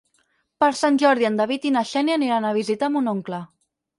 Per 0.63 0.69
Sant 0.79 0.97
Jordi 1.03 1.27
en 1.29 1.37
David 1.41 1.69
i 1.69 1.73
na 1.77 1.85
Xènia 1.91 2.17
aniran 2.21 2.47
a 2.47 2.55
visitar 2.57 2.91
mon 2.97 3.15
oncle. 3.15 3.45